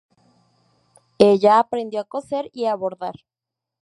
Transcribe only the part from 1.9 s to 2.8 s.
a coser y a